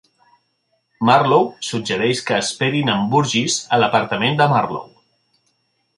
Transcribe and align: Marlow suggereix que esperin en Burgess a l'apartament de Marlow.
Marlow 1.09 1.43
suggereix 1.67 2.23
que 2.29 2.39
esperin 2.45 2.91
en 2.95 3.07
Burgess 3.13 3.61
a 3.77 3.81
l'apartament 3.83 4.41
de 4.41 4.49
Marlow. 4.55 4.89